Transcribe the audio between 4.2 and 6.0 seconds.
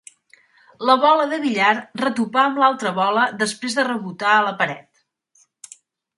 a la paret.